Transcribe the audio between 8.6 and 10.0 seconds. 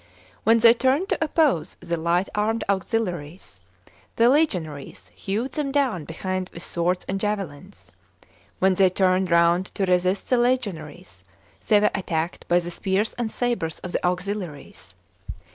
they turned round to